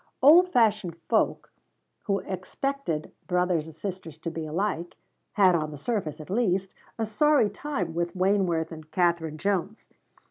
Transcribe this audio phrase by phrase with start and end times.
[0.23, 1.53] Old fashioned folk
[2.05, 4.97] who expected brothers and sisters to be alike
[5.33, 9.87] had, on the surface at least, a sorry time with Wayneworth and Katherine Jones.